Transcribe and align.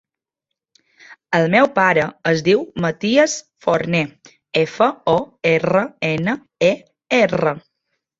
El 1.39 1.43
meu 1.55 1.67
pare 1.73 2.05
es 2.31 2.39
diu 2.47 2.63
Matías 2.85 3.35
Forner: 3.65 4.01
efa, 4.63 4.87
o, 5.13 5.15
erra, 5.51 5.83
ena, 6.09 6.35
e, 6.71 6.73
erra. 7.19 7.55